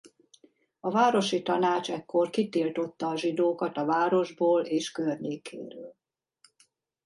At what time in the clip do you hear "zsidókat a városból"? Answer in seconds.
3.17-4.65